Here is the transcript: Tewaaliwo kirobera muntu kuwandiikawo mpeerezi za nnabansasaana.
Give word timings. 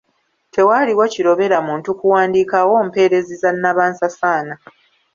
Tewaaliwo 0.53 1.03
kirobera 1.13 1.57
muntu 1.67 1.89
kuwandiikawo 1.99 2.75
mpeerezi 2.87 3.33
za 3.41 3.49
nnabansasaana. 3.55 4.55